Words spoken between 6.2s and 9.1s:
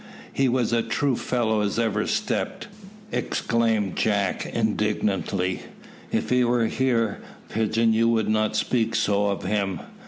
he were here, Pigeon, you would not speak